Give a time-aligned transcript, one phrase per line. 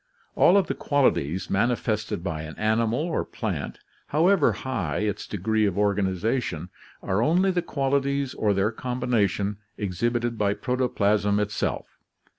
[0.35, 3.77] All of the qualities manifested by an animal or plant,
[4.07, 6.69] however high its degree of organi zation,
[7.03, 11.85] are only the qualities or their combination exhibited by pro toplasm itself.